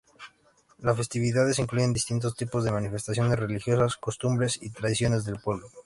[0.79, 5.67] Las festividades incluyen distintos tipos de manifestaciones religiosas, costumbres y tradiciones del pueblo.